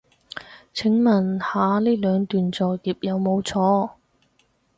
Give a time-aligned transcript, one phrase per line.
[0.73, 3.91] 請問下呢兩段作業有冇錯